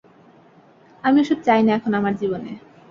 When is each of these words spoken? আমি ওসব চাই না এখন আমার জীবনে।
আমি 1.03 1.17
ওসব 1.21 1.39
চাই 1.43 1.61
না 1.65 1.71
এখন 1.77 1.91
আমার 1.93 2.13
জীবনে। 2.15 2.51